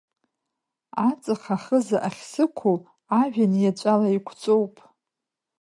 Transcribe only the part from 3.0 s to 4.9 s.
ажәҩан иаҵәала иқәҵоуп.